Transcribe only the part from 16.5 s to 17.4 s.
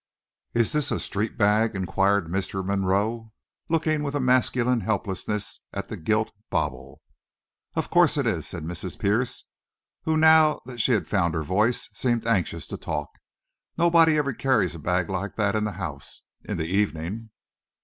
the evening."